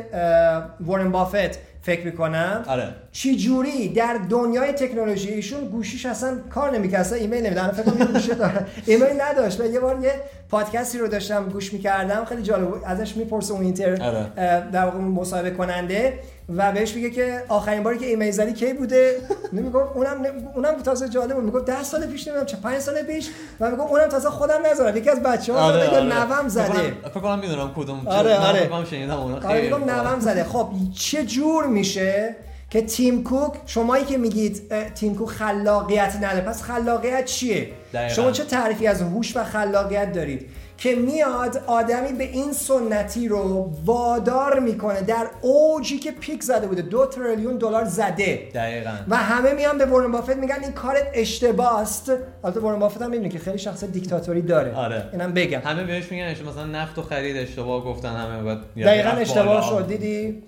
[0.81, 2.65] وارن بافت فکر می‌کنم.
[2.67, 2.89] آره.
[3.15, 8.07] چی جوری در دنیای تکنولوژی ایشون گوشیش اصلا کار نمی‌کنه اصلا ایمیل نمیدن فکر کنم
[8.07, 8.67] گوشه داره.
[8.87, 9.61] ایمیل نداشت.
[9.61, 10.13] و یه بار یه
[10.51, 12.25] پادکستی رو داشتم گوش می‌کردم.
[12.25, 12.83] خیلی جالب بود.
[12.85, 14.27] ازش می‌پرسه اون interviewer.
[14.73, 16.19] در واقع مصاحبه کننده
[16.57, 19.17] و بهش میگه که آخرین باری که ایمیل زدی کی بوده؟
[19.53, 20.17] نمیگم اونم
[20.55, 21.45] اونم تازه جالب بود.
[21.45, 23.31] میگم 10 سال پیش نمی‌دونم چه 5 سال پیش.
[23.61, 26.19] و میگم اونم تازه خودم نزدم یکی از بچه‌ها آره، زده آره.
[26.19, 26.93] نوام زده.
[27.05, 28.61] فکر کنم می‌دونم کدوم آره آره.
[28.61, 30.45] فکر شنیدم اون خیلی آره نوام زده.
[30.45, 32.37] خب چه جور میشه
[32.75, 34.63] که تیم کوک شمایی که میگید
[34.95, 38.15] تیم کوک خلاقیت نداره پس خلاقیت چیه دقیقا.
[38.15, 43.73] شما چه تعریفی از هوش و خلاقیت دارید که میاد آدمی به این سنتی رو
[43.85, 46.83] وادار می‌کنه در اوجی که پیک زده بوده.
[46.83, 48.49] دو تریلیون دلار زده.
[48.55, 48.91] دقیقا.
[49.09, 52.13] و همه میان به وارن بافت میگن این کارت اشتباهست
[52.45, 54.75] البته وارن بافت هم می‌دونه که خیلی شخص دیکتاتوری داره.
[54.75, 55.09] آره.
[55.13, 55.61] اینم بگم.
[55.65, 60.43] همه بهش میگن مثلا نفت و خرید اشتباه گفتن همه بعد دقیقا اشتباه شد دیدی؟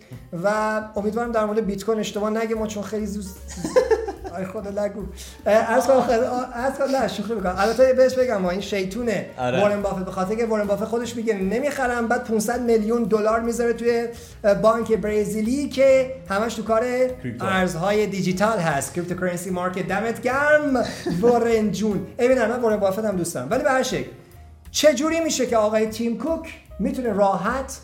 [0.44, 2.54] و امیدوارم در مورد بیت کوین اشتباه نگه.
[2.54, 3.24] ما چون خیلی زود
[4.38, 5.02] ای خدا نگو
[5.46, 5.90] از
[6.54, 7.54] از نه شوخی می‌کنم.
[7.58, 9.26] البته بهش بگم ما این شیطونه.
[9.38, 9.60] آره.
[9.60, 13.72] وارن بافت به خاطر که وارن بافت خودش میگه نمی‌خرم بعد 500 میلیون دلار می‌ذاره
[13.72, 14.08] توی
[14.62, 16.84] بانک برزیلی که همش تو کار
[17.40, 18.94] ارزهای دیجیتال هست.
[18.94, 20.84] cryptocurrency market دمت گرم.
[21.20, 22.06] وارن جون.
[22.18, 24.10] ببین من وارن بافت هم دوست دارم ولی به هر شکل
[24.70, 27.78] چه جوری میشه که آقای تیم کوک می‌تونه راحت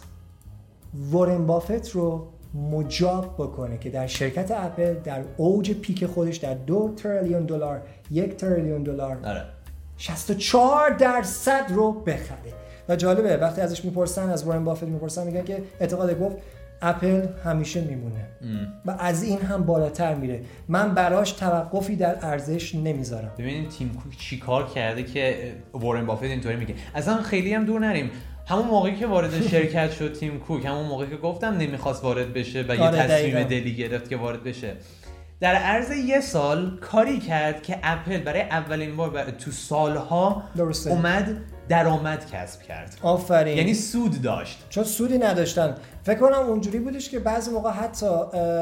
[1.10, 6.92] وارن بافت رو مجاب بکنه که در شرکت اپل در اوج peak خودش در دو
[6.96, 9.18] تریلیون دلار یک تریلیون دلار
[9.96, 10.96] 64 آره.
[10.96, 12.52] درصد رو بخره.
[12.88, 16.36] و جالبه وقتی ازش می‌پرسن از وارن بافت می‌پرسن میگن که اعتقاد گفت
[16.82, 18.26] اپل همیشه میمونه.
[18.86, 20.40] و از این هم بالاتر میره.
[20.68, 23.30] من براش توقفی در ارزش نمی‌ذارم.
[23.38, 26.74] ببینید تیم کوک چیکار کرده که وارن بافت اینطوری میگه.
[26.94, 28.10] اصلا خیلی هم دور نریم.
[28.46, 32.64] همون موقعی که وارد شرکت شد تیم کوک همون موقعی که گفتم نمی‌خواست وارد بشه
[32.68, 34.76] و یه آره، تصمیم دلی گرفت که وارد بشه
[35.40, 40.90] در عرض یه سال کاری کرد که اپل برای اولین بار تو سالها درسته.
[40.90, 42.96] اومد درآمد کسب کرد.
[43.02, 43.58] آفرین.
[43.58, 44.66] یعنی سود داشت.
[44.68, 45.76] چون سودی نداشتن.
[46.04, 48.06] فکر کنم اونجوری بودش که بعضی موقع حتی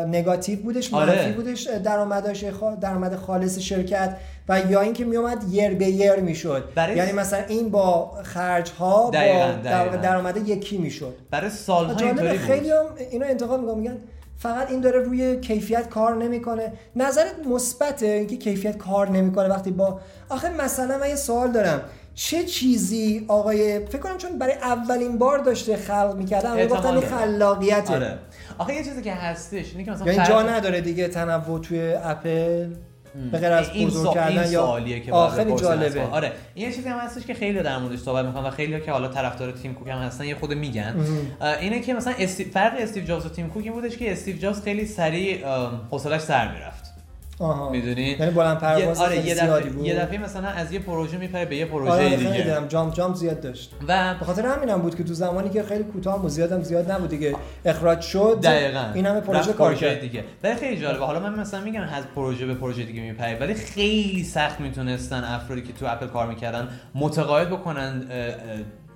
[0.08, 1.06] نگاتیو بودش آره.
[1.06, 2.44] منفی بودش درآمدش
[2.80, 4.16] درآمد خالص شرکت
[4.48, 6.64] و یا اینکه میومد یر به یر می‌شد.
[6.96, 9.52] یعنی مثلا این با خرج ها با
[10.02, 11.14] درآمد یکی می‌شد.
[11.30, 13.98] برای سالها اینطوری خیلی هم اینو انتقاد میگم میگن
[14.38, 16.72] فقط این داره روی کیفیت کار نمی‌کنه.
[16.96, 21.80] نظرت مثبته اینکه کیفیت کار نمی‌کنه وقتی با آخه مثلا من یه سوال دارم.
[22.14, 27.06] چه چیزی آقای فکر کنم چون برای اولین بار داشته خلق می‌کرده اما گفتن این
[27.06, 27.94] خلاقیته.
[27.94, 28.18] آره.
[28.58, 32.68] آخه یه چیزی که هستش اینه که مثلا یعنی جا نداره دیگه تنوع توی اپل؟
[33.32, 36.02] به غیر از بزرگ کردن یا سوالیه که آخری جالبه.
[36.02, 36.32] آره.
[36.54, 39.08] این یه چیزی هم هستش که خیلی در موردش صحبت می‌کنن و خیلی که حالا
[39.08, 40.94] طرفدار تیم کوک هم هستن یه خود میگن.
[41.60, 42.14] اینه که مثلا
[42.52, 45.46] فرق استیو جابز و تیم کوک این بودش که استیو جابز خیلی سریع
[45.90, 46.79] حوصلش سر می‌رفت.
[47.72, 49.86] می‌دونی؟ یعنی بلند پرواز آره یه دفعه بود.
[49.86, 52.30] یه دفعه مثلا از یه پروژه میپره به یه پروژه آره دیگه.
[52.32, 53.72] دیدم جام جام زیاد داشت.
[53.88, 57.10] و به خاطر همینم بود که تو زمانی که خیلی کوتاه و زیادم زیاد نبود
[57.10, 57.36] دیگه.
[57.64, 58.84] اخراج شد دقیقاً.
[58.94, 60.24] این همه پروژه کار کرد دیگه.
[60.42, 61.04] ولی خیلی جالبه.
[61.04, 65.62] حالا من مثلا میگم از پروژه به پروژه دیگه میپره ولی خیلی سخت می‌تونستن افرادی
[65.62, 68.02] که تو اپل کار می‌کردن متقاعد بکنن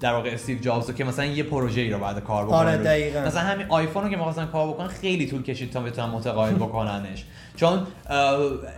[0.00, 2.56] در واقع استیو جابز که مثلا یه پروژه ای رو بعد کار بکنن.
[2.58, 3.20] آره دقیقاً.
[3.20, 7.24] مثلا همین آیفون رو که می‌خواستن کار بکنن خیلی طول کشید تا بتونن متقاعد بکننش.
[7.56, 7.86] چون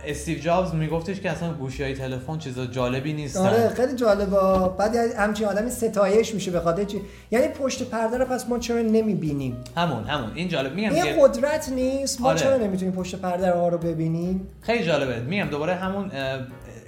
[0.05, 4.69] استیو جابز میگفتش که اصلا گوشی های تلفن چیز جالبی نیست آره خیلی جالبه.
[4.77, 8.81] بعد همچین آدمی ستایش میشه به خاطر چی؟ یعنی پشت پرده رو پس ما چرا
[8.81, 10.31] نمی‌بینیم؟ همون همون.
[10.35, 10.73] این جالب.
[10.75, 12.21] میگم این قدرت نیست.
[12.21, 12.39] ما آره.
[12.39, 15.19] چرا نمی‌تونیم پشت پرده رو ببینیم؟ خیلی جالبه.
[15.19, 16.11] میگم دوباره همون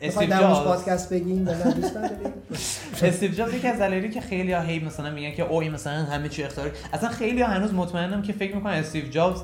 [0.01, 0.67] استیو جابز.
[0.67, 1.47] پادکست بگیم؟
[3.03, 5.93] استیو جابز یکی از دلایلی که خیلی ها هی مثلا میگن که او این مثلا
[5.93, 9.41] همه چی اختراع اصلا خیلی ها هنوز مطمئنم که فکر می‌کنن استیو جابز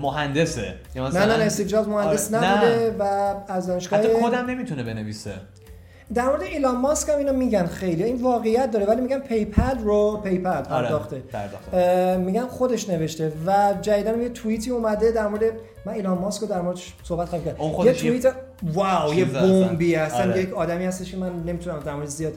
[0.00, 0.74] مهندسه.
[0.94, 2.52] یا مثلا نه نه استیو جابز مهندس آره.
[2.52, 3.02] نبوده و
[3.48, 5.34] از دانشگاه حتی کد هم نمی‌تونه بنویسه.
[6.14, 8.04] در مورد ایلان ماسک هم اینو میگن خیلی.
[8.04, 11.22] این واقعیت داره ولی میگن PayPal رو PayPal آره، پرداخته.
[11.72, 15.42] آره میگن خودش نوشته و جدیدا یه توییتی اومده در مورد
[15.86, 20.30] من ایلان ماسک رو در موردش صحبت خواهم کرد یه توییت wow یه بمبی هستن
[20.30, 20.42] آره.
[20.42, 22.32] یک آدمی هستش که من نمی‌تونم در مورد زیاد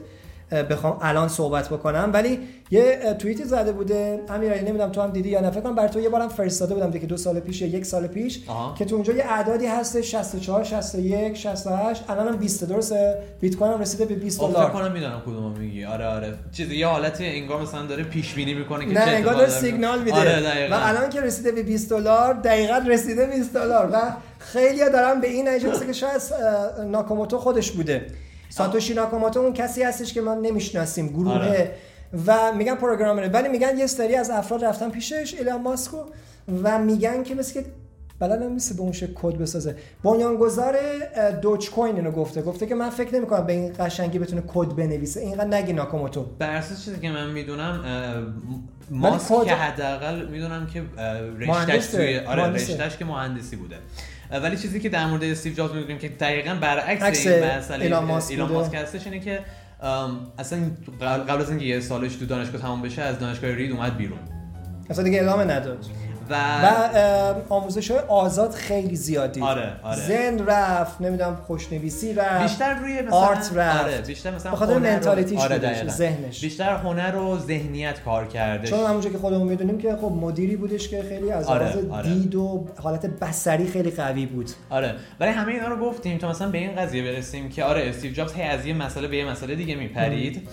[0.50, 2.10] بخوام الان صحبت بکنم.
[2.12, 2.38] ولی
[2.70, 4.20] یه توییتی زده بوده.
[4.28, 5.50] امیرعلی نمی‌دونم تو هم دیدی یا نه.
[5.50, 8.40] فکر کنم برای تو یه بارم فرستاده بودم دیگه دو سال پیش یک سال پیش
[8.78, 13.80] که تو اونجا یه اعدادی هست 64 61 68 الانم 20 درسته بیت کوین هم
[13.80, 14.52] رسیده به 20 دلار.
[14.52, 15.84] فکر کنم می‌دونم کدومو میگی.
[15.84, 16.34] آره آره.
[16.52, 20.20] چیزی یه حالتی انگار مثلا داره پیش بینی می‌کنه که نه انگار داره سیگنال میده.
[20.20, 23.90] آره و الان که رسیده به 20 دلار دقیقاً رسیده 20 دلار.
[23.92, 23.96] و
[24.38, 26.22] خیلی دارن به این نتیجه که شاید
[26.90, 28.06] ناکاموتو خودش بوده.
[28.48, 31.72] ساتوشی ناکاموتو اون کسی هستش که ما نمی‌شناسیم گروه آره.
[32.26, 33.28] و میگن پروگرامره.
[33.28, 35.96] ولی میگن یه سری از افراد رفتن پیشش ایلان ماسکو
[36.62, 37.66] و میگن که مثل که
[38.18, 39.76] بلد نیست به اون کد بسازه.
[40.04, 40.78] بنیانگذار
[41.42, 42.42] دوچ کوین اینو گفته.
[42.42, 45.20] گفته که من فکر نمی کنم به این قشنگی بتونه کد بنویسه.
[45.20, 47.84] اینقدر نگی ناکاموتو بر اساس چیزی که من می‌دونم
[48.90, 50.82] ماسک که حداقل می‌دونم که
[51.38, 53.76] رشتهش توی آره رشتهش که مهندسی بوده.
[54.30, 58.04] ولی چیزی که در مورد استیو جابز میگیم که دقیقا برعکس این مسئله ایلان
[58.52, 59.40] ماسک هستش اینه که
[60.38, 64.18] اصلا قبل از اینکه یه سالش تو دانشگاه تمام بشه از دانشگاه رید اومد بیرون.
[64.90, 65.86] اصلا دیگه ادامه نداد.
[66.30, 66.34] و,
[66.66, 69.40] و آموزش های آزاد خیلی زیادی.
[69.40, 70.00] آره آره.
[70.00, 73.84] زن رفت نمی‌دونم خوشنویسی رفت بیشتر روی مثلا آرت رفت.
[73.84, 76.40] آره بیشتر مثلا بخاطر منتالیتیش آره ذهنش.
[76.40, 80.88] بیشتر هنر و ذهنیت کار کرده چون همونجا که خودمون می‌دونیم که خب مدیری بودش
[80.88, 82.08] که خیلی از آره، آره.
[82.08, 84.50] دید و حالت بصری خیلی قوی بود.
[84.70, 84.94] آره.
[85.20, 88.32] ولی همه اینا رو گفتیم تا مثلا به این قضیه برسیم که آره استیو جابز
[88.32, 90.48] هی از یه مسئله به یه مسئله دیگه میپرید.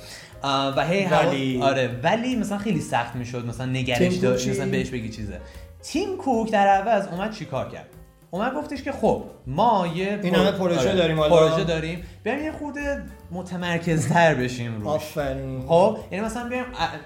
[0.78, 5.10] و هی ولی آره ولی مثلا خیلی سخت می‌شد مثلا نگرش داشت مثلا بهش بگی
[5.10, 5.40] چیزه.
[5.84, 7.86] تیم کوک در عوض اومد چیکار کرد؟
[8.32, 11.18] اومد گفتش که خب ما یه این همه پروژه آره، داریم.
[11.18, 12.04] پروژه داریم.
[12.24, 14.88] بیایم یه خورده متمرکزتر بشیم روش.
[14.88, 15.64] آفرین.
[15.68, 16.66] خب یعنی مثلا بیایم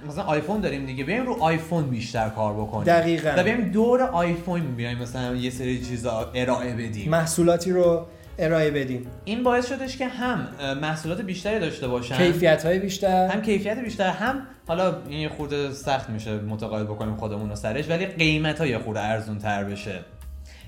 [0.09, 1.03] مثلا آیفون داریم دیگه.
[1.03, 2.83] بیایم رو آیفون بیشتر کار بکنیم.
[2.83, 3.33] دقیقاً.
[3.37, 7.09] و بیایم دور آیفون بیایم مثلا یه سری چیزا ارائه بدیم.
[7.11, 8.05] محصولاتی رو
[8.37, 9.07] ارائه بدیم.
[9.25, 10.47] این باعث شدش که هم
[10.81, 12.17] محصولات بیشتری داشته باشن.
[12.17, 13.27] کیفیت های بیشتر.
[13.27, 17.89] هم کیفیت بیشتر هم حالا این یه خورده سخت میشه متقاعد بکنیم خودمون رو سرش
[17.89, 19.99] ولی قیمت ها یه خورده ارزون تر بشه.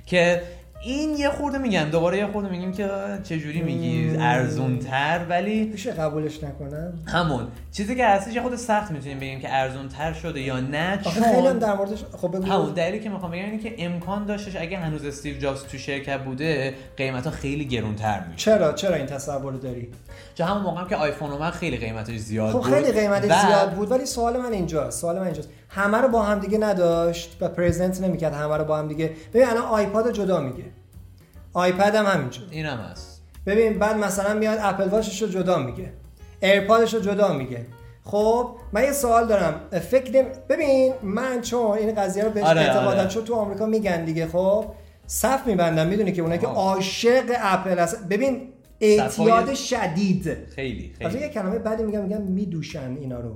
[0.06, 0.42] که
[0.82, 2.90] این یه خورده میگم دوباره یه خورده میگیم که
[3.24, 7.48] چه جوری میگی؟ ارزون تر ولی میشه قبولش نکنم؟ همون.
[7.72, 11.14] چیزی که هستش یه خود سخت می‌تونیم بگیم که ارزون تر شده یا نه چون
[11.24, 12.46] خیلی هم در موردش خب بگو.
[12.46, 12.74] همون.
[12.74, 16.74] دلیلی که می‌خوام بگم اینه که امکان داشتش اگه هنوز استیو جابز تو شرکت بوده
[16.98, 19.90] قیمت ها خیلی گرونتر میشه چرا؟ چرا این تصور داری؟
[20.36, 23.46] چون همون موقع که آیفون اومد خیلی قیمتش زیاد خب خیلی قیمتش.
[23.46, 25.50] زیاد بود ولی سوال من اینجاست سوال من اینجاست.
[25.70, 29.12] همه رو با هم دیگه نداشت و present نمی‌کرد همه رو با هم دیگه.
[29.34, 30.64] ببین الان آیپاد جدا میگه.
[31.54, 33.22] آیپد هم همینجور این هم هست.
[33.46, 35.94] ببین بعد مثلا میاد اپل واچش رو جدا میگه.
[36.42, 37.66] ایرپادش رو جدا میگه.
[38.04, 39.62] خب من یه سوال دارم.
[39.72, 40.30] فکر نمی...
[40.50, 43.08] ببین من چون این قضیه رو بهش آره اعتقادم آره.
[43.08, 44.66] چون تو آمریکا میگن دیگه خب؟
[45.08, 48.08] صف میبندم می‌دونی که اونایی که عاشق اپل هست.
[48.08, 50.38] ببین اعتیاد شدید.
[50.56, 51.20] خیلی خیلی.
[51.20, 53.36] یه کلمه بعدی میگم میگم میدوشن اینا رو.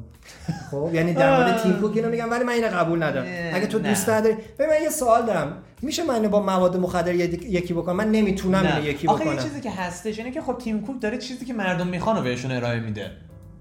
[0.71, 3.27] خب یعنی در مورد تیم کوک اینو میگم ولی من اینو قبول ندارم.
[3.53, 5.57] اگه تو دوست نداری ببین من یه سوال دارم.
[5.81, 9.27] میشه من با مواد مخدر یکی بکنم؟ من نمی‌تونم اینو یکی بکنم.
[9.27, 12.23] آخه چیزی که هستش اینه که خب تیم کوک داره چیزی که مردم می‌خوان رو
[12.23, 13.11] بهشون ارائه میده.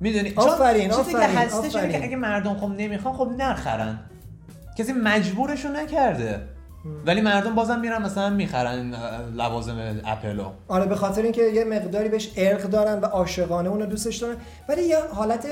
[0.00, 3.98] می‌دونی؟ آفرین چیزی که هستش اینه که اگه مردم خب نمی‌خوان خب نخرن.
[4.78, 6.40] کسی مجبورشون نکرده.
[7.06, 8.94] ولی مردم بازم میرن مثلا می‌خرن
[9.36, 10.44] لوازم اپلو.
[10.68, 14.36] آره به خاطر اینکه یه مقداری بهش عرق دارن و عاشقانه اونو دوستش دارن.
[14.68, 15.46] ولی یه حالت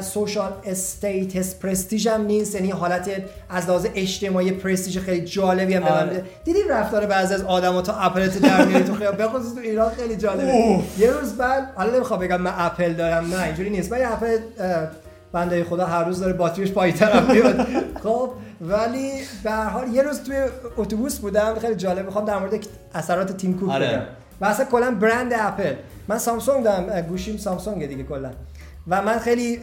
[0.00, 2.54] social status پرستیژ هم نیست.
[2.54, 3.10] یعنی حالت
[3.50, 6.24] از لحاظ اجتماعی پرستیژ خیلی جالبی هم آره.
[6.44, 10.16] دیدی رفتار بعضی از آدما تا اپل در میاری تو خیابون؟ بخصوص تو ایران خیلی
[10.16, 10.80] جالبه.
[10.98, 13.92] یه روز بعد حالا نمی‌خوام بگم من اپل دارم نه اینجوری نیست.
[13.92, 14.38] ولی اپل
[15.32, 17.66] بنده خدا هر روز داره باتریش پایینتر میاد
[18.02, 19.12] خب ولی
[19.44, 20.36] به هر حال یه روز توی
[20.76, 23.88] اتوبوس بودم خیلی جالب می‌خوام در مورد اثرات تیم کوک آره.
[23.88, 24.02] بگم.
[24.40, 25.74] و اصلا کلا برند اپل.
[26.08, 28.30] من سامسونگ دارم گوشیم سامسونگ دیگه کلا.
[28.88, 29.60] و من خیلی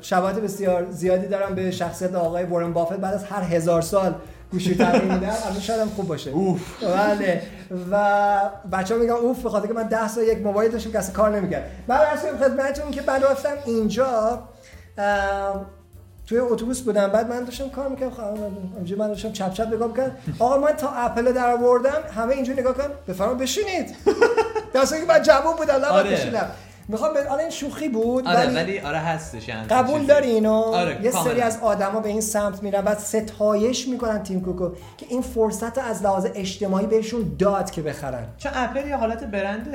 [0.00, 2.96] شواهد بسیار زیادی دارم به شخصیت آقای وارن بافت.
[2.96, 4.14] بعد از هر هزار سال
[4.52, 6.30] گوشی تغییر میدم الان شاید هم خوب باشه.
[6.30, 6.60] اوف.
[6.82, 7.42] بله.
[7.90, 8.40] و
[8.72, 11.36] بچه‌ها میگن اوف به خاطر که من 10 سال یک موبایل داشتم که اصلا کار
[11.36, 11.70] نمی‌کرد.
[11.86, 14.42] بعد از خدمتتون که بعد رفتم اینجا
[16.26, 17.08] توی اتوبوس بودم.
[17.08, 18.14] بعد من داشتم کار می‌کردم.
[18.14, 20.16] خب من داشتم چپ چپ نگاه می‌کردم.
[20.38, 22.94] آقا من تا اپل در آوردم همه اینجوری نگاه کردن.
[23.08, 23.96] بفرما بشینید.
[24.74, 26.10] دسته که من جواب بودم نه آره.
[26.10, 26.50] بشینم.
[26.88, 31.10] می‌خوام به این شوخی بود آره ولی, ولی آره هستش قبول داری اینو آره یه
[31.10, 35.78] سری از آدما به این سمت میرن بعد ستایش می‌کنن تیم کوکو که این فرصت
[35.78, 38.26] از لحاظ اجتماعی بهشون داد که بخرن.
[38.38, 39.68] چون اپل یه حالت برند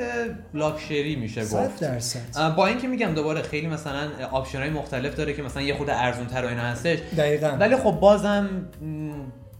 [0.54, 2.54] لاکشری میشه گفت درصد.
[2.56, 6.26] با اینکه میگم دوباره خیلی مثلا آپشن های مختلف داره که مثلا یه خود ارزون
[6.26, 6.98] تر و اینا هستش.
[7.16, 7.56] دقیقاً.
[7.60, 8.48] ولی خب بازم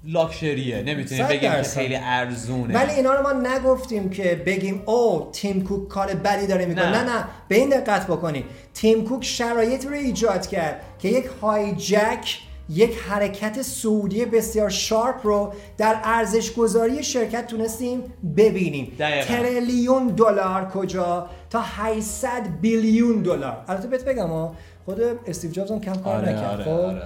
[0.04, 2.74] لاکشریه نمی‌تونیم بگیم که خیلی ارزونه.
[2.74, 6.90] ولی اینا رو ما نگفتیم که بگیم او تیم کوک کار بدی داره می‌کنه.
[6.90, 7.04] نه.
[7.04, 7.24] نه نه.
[7.48, 13.62] به این دقت بکنید تیم کوک شرایط رو ایجاد کرد که یک هایجک یک حرکت
[13.62, 18.02] سعودی بسیار شارپ رو در ارزش گذاری شرکت تونستیم
[18.36, 18.92] ببینیم.
[18.98, 22.28] تریلیون دلار کجا تا 800
[22.60, 23.64] بیلیون دلار.
[23.68, 24.48] البته بهت بگم
[24.84, 27.02] خود استیو جابز هم کم کار آره، نکرد آره، خب؟ آره.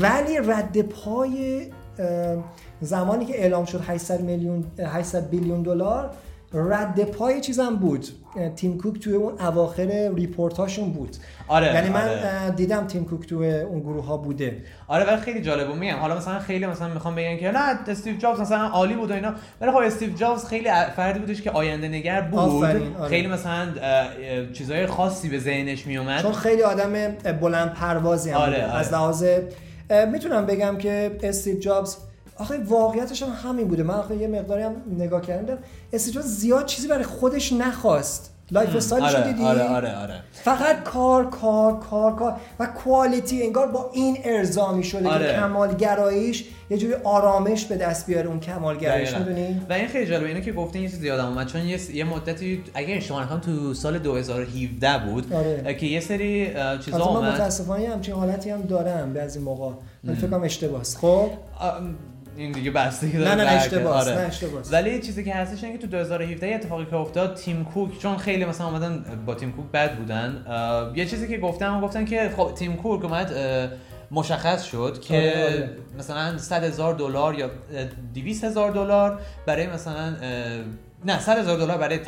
[0.00, 1.66] ولی رد پای
[2.80, 6.10] زمانی که اعلام شد 800 میلیون 800 billion دلار
[6.52, 8.06] رد پای چیزم بود.
[8.56, 11.16] تیم کوک توی اون اواخر report هاشون بود.
[11.48, 12.50] آره یعنی من آره.
[12.50, 14.56] دیدم تیم کوک توی اون گروه ها بوده.
[14.88, 17.58] آره ولی خیلی جالبه میگم حالا مثلا خیلی مثلا می‌خوام بگن که نه
[17.88, 19.34] استیو جابز مثلا عالی بود و اینا.
[19.60, 22.64] ولی خب استیو جابز خیلی فردی بودش که آینده نگر بود.
[22.64, 22.80] آره.
[23.08, 23.66] خیلی مثلا
[24.52, 26.22] چیزهای خاصی به ذهنش میومد.
[26.22, 26.92] چون خیلی آدم
[27.40, 28.76] بلند پروازی هم آره، آره.
[28.76, 29.24] از لحاظ
[29.90, 31.96] می‌تونم بگم که استیو جابز
[32.36, 33.82] آخه واقعیتش هم همین بوده.
[33.82, 35.58] من آخه یه مقداری هم نگاه کردم
[35.92, 38.34] استیو جابز زیاد چیزی برای خودش نخواست.
[38.50, 40.20] lifestyle ش آره، دیدی؟ آره آره آره.
[40.32, 45.26] فقط کار کار کار کار و quality انگار با این ارضا شده آره.
[45.26, 50.28] که کمالگراییش یه جوری آرامش به دست بیاره اون کمالگراییش می‌دونی؟ و این خیلی جالبه
[50.28, 53.74] اینه که گفتین یه چیز یادم اومد چون یه, یه مدتی اگه اشتباه نکنم تو
[53.74, 55.74] سال 2017 بود آره.
[55.74, 56.50] که یه سری
[56.84, 59.72] چیزا اومد من متاسفانه همچین حالتی هم دارم بعضی موقع.
[60.04, 60.84] من فکر کنم اشتباهه.
[60.84, 61.30] خب؟
[62.38, 64.30] این دیگه بسته که نه نه اشتباهه آره.
[64.72, 68.44] ولی چیزی که هستش اینه که تو 2017 اتفاقی که افتاد تیم کوک چون خیلی
[68.44, 70.44] مثلا اومدن با تیم کوک بد بودن
[70.96, 73.32] یه چیزی که گفتم گفتن که خب تیم کوک اومد
[74.10, 75.70] مشخص شد که آره، آره.
[75.98, 77.50] مثلا 100 هزار دلار یا
[78.14, 80.16] 200 هزار دلار برای مثلا
[81.04, 81.98] نه 100 هزار دلار برای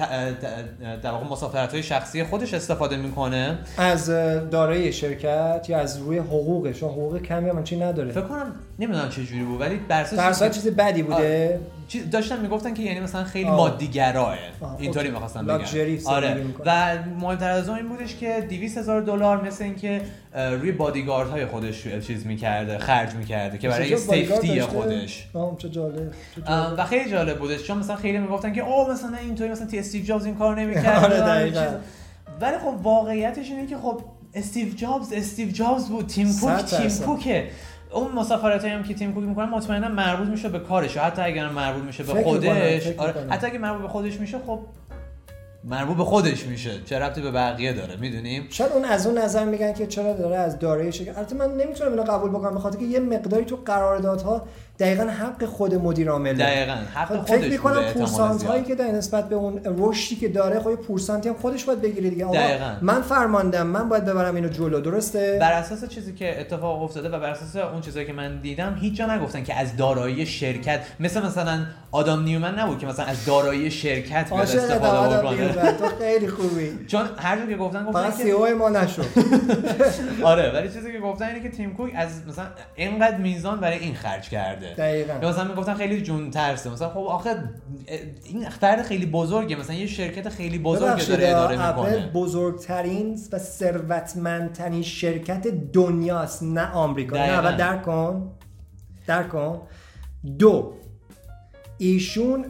[1.03, 3.59] در واقع مسافرت های شخصی خودش استفاده می‌کنه.
[3.79, 4.11] از
[4.51, 8.13] دارایی شرکت یا از روی حقوقش حقوق کمی هم چی نداره.
[8.13, 11.61] فکر کنم نمی‌دونم چه جوری بود ولی بر اساس چیز بدی بوده؟
[11.99, 14.37] داشتن می‌گفتن که یعنی مثلا خیلی مادیگراه.
[14.79, 15.65] اینطوری می‌خواستن بگن.
[16.07, 16.45] آره.
[16.67, 20.03] و مهمتر از اون این بودش که 200 هزار دلار مثل اینکه
[20.35, 25.27] روی بادیگارد های خودش چیز می‌کرده خرج می‌کرده که برای سیفتی خودش.
[25.59, 26.13] چه جالب
[26.79, 27.63] و خیلی جالب بودش.
[27.63, 31.05] چون مثلا خیلی می‌گفتن که اوه مثلا اینطوری مثلا تی استیو جابز این کار نمی‌کرد.
[31.05, 31.81] آره
[32.41, 34.01] ولی خب واقعیتش اینه که خب
[34.35, 36.07] استیو جابز استیو جابز بود.
[36.07, 37.45] تیم کوک تیم کوکه.
[37.93, 41.83] اون مسافرت هم که تیم کوک می‌کنه مطمئنا مربوط میشه به کارش حتی اگر مربوط
[41.83, 42.87] میشه به خودش.
[42.99, 44.61] آره حتی اگه مربوط به خودش میشه خب
[45.65, 46.71] مربوط به خودش میشه.
[46.87, 50.37] چه ربطی به بقیه داره می‌دونیم؟ شاید اون از اون نظر میگن که چرا داره
[50.37, 53.59] از دارایی شکل؟ البته من نمی‌تونم اینو قبول بکنم به خاطر که یه مقداری تو
[53.67, 54.43] قراردادها
[54.79, 58.87] دقیقا حق خود مدیر عامل دقیقا حق خب، خودش فکر می‌کنم پورسانت هایی که در
[58.87, 62.25] نسبت به اون رشدی که داره خب پورسانتی هم خودش باید بگیره دیگه.
[62.25, 62.77] دقیقاً.
[62.83, 67.21] من فرماندم من باید ببرم اینو جلو درسته؟ بر اساس چیزی که اتفاق افتاده و
[67.21, 71.27] بر اساس اون چیزایی که من دیدم هیچ جا نگفتن که از دارایی شرکت مثل
[71.27, 76.87] مثلا آدم نیومن نبود که مثلا از دارایی شرکت بیاد استفاده تو خیلی خوبی.
[76.87, 79.05] چون هر جا که گفتن گفتن که سی ما نشد.
[80.23, 83.95] آره ولی چیزی که گفتن اینه که تیم کوک از مثلا اینقدر میزان برای این
[83.95, 84.75] خرج کرده.
[84.75, 85.29] دقیقاً.
[85.29, 87.45] مثلا می‌گفتن خیلی جون ترسه مثلا خب آخه
[88.25, 89.57] این اختر خیلی بزرگه.
[89.57, 92.11] مثلا یه شرکت خیلی بزرگ داره اداره می‌کنه.
[92.15, 97.17] بزرگترین و ثروتمندترین شرکت دنیاست نه آمریکا.
[97.17, 98.31] نه اول درک کن.
[99.07, 99.61] درک کن.
[100.39, 100.73] دو
[101.79, 102.45] ایشون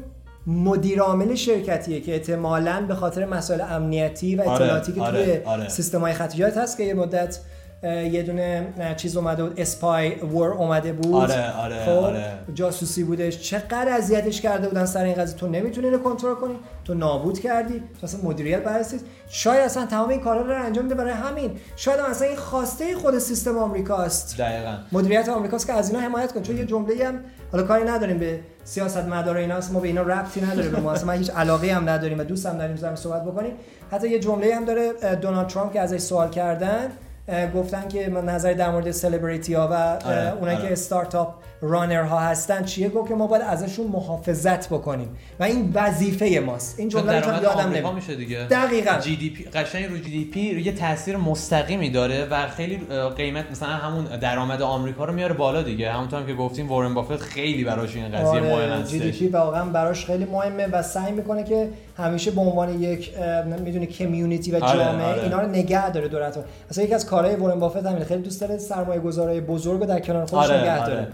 [0.50, 5.44] مدیر عامل شرکتیه که احتمالاً به خاطر مسائل امنیتی و آره، اطلاعاتی که آره، توی
[5.44, 5.68] آره.
[5.68, 7.38] سیستم های خطیات هست که یه مدت
[7.82, 11.14] یه دونه چیز اومده بود اسپای ور اومده بود.
[11.14, 12.32] آره آره خب آره.
[12.54, 13.38] جاسوسی بودش.
[13.38, 16.54] چقدر اذیتش کرده بودن سر این قضیه؟ تو نمی‌تونی اینو کنترل کنی.
[16.84, 17.82] تو نابود کردی.
[18.00, 21.50] تو اصلا مدیریت برسید شاید اصلا تمام این کارا رو انجام میده برای همین.
[21.76, 24.76] شاید اصلا این خواسته خود سیستم آمریکاست دقیقاً.
[24.92, 27.20] مدیریت آمریکاست که از اینا حمایت کن چون یه جمله هم
[27.52, 31.12] حالا کاری نداریم به سیاست مدار اینا ما به اینا ربطی نداره به ما اصلا
[31.12, 33.52] هیچ علاقه هم نداریم و دوست هم داریم صحبت بکنیم.
[33.90, 36.90] حتی یه جمله هم داره دونالد ترامپ که ازش سوال کردن.
[37.54, 40.66] گفتن که نظر در مورد سلبریتی ها و آره، اونایی آره.
[40.66, 45.08] که استارتاپ رانر ها هستن چیه؟ گفت که ما باید ازشون محافظت بکنیم
[45.40, 46.80] و این وظیفه ماست.
[46.80, 47.94] این جمله رو یادم نمیاد.
[47.94, 48.38] میشه دیگه.
[48.38, 48.98] دقیقاً.
[49.00, 52.80] GDP قشنگ رو GDP یه تاثیر مستقیمی داره و خیلی
[53.16, 55.92] قیمت مثلا همون درآمد آمریکا رو میاره بالا دیگه.
[55.92, 60.24] همونطور که گفتیم وارن بافت خیلی براش این قضیه آره، مهم GDP واقعا براش خیلی
[60.24, 63.12] مهمه و سعی می‌کنه که همیشه به عنوان یک
[63.64, 65.22] می‌دونی community و آره، جامعه آره.
[65.22, 66.44] اینا رو نگه داره دورتون.
[66.70, 70.00] اصلا یکی از کارهای وارن بافت همین خیلی دوست داره سرمایه گذارای بزرگ رو در
[70.00, 71.08] کنار خودش آره، نگه داره.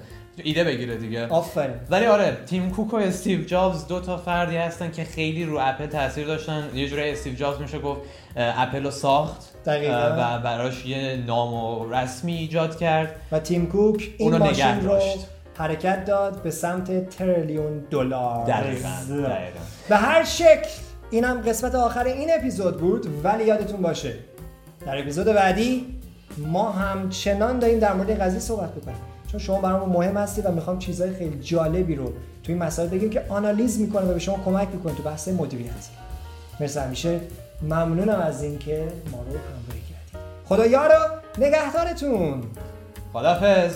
[0.44, 1.26] ایده بگیره دیگه.
[1.26, 1.74] آفرین.
[1.90, 5.86] ولی آره تیم کوک و استیو جابز دو تا فردی هستن که خیلی رو اپل
[5.86, 6.70] تاثیر داشتن.
[6.74, 8.00] یه جوری استیو جابز میشه گفت
[8.36, 10.16] اپل رو ساخت دقیقا.
[10.18, 13.16] و براش یه نام و رسمی ایجاد کرد.
[13.32, 14.98] و تیم کوک این ماشین رو
[15.58, 18.46] حرکت داد به سمت تریلیون دلار.
[18.46, 18.88] دقیقاً.
[19.88, 20.68] به هر شکل
[21.10, 24.12] اینم قسمت آخر این اپیزود بود ولی یادتون باشه.
[24.86, 25.95] در اپیزود بعدی
[26.38, 28.96] ما هم چنان داریم در مورد این قضیه صحبت بکنیم
[29.32, 33.10] چون شما برامون مهم هستید و می‌خوام چیزهای خیلی جالبی رو توی این مسائل بگیم
[33.10, 35.88] که آنالیز می‌کنه و به شما کمک می‌کنه تو بحث مدیریت
[36.60, 37.20] مرسی همیشه.
[37.62, 40.26] ممنونم از اینکه ما رو همراهی کردید.
[40.44, 42.42] خدا یارو نگهدارتون.
[43.12, 43.74] خدافظ